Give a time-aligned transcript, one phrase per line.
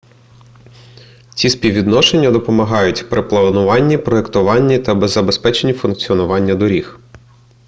[1.35, 6.99] ці співвідношення допомагають при плануванні проектуванні та забезпеченні функціонування доріг